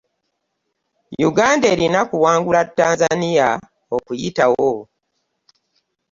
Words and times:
Uganda 1.29 1.65
erina 1.73 1.99
kuwangula 2.09 2.61
Tanzania 2.77 3.47
okuyitawo 3.95 4.71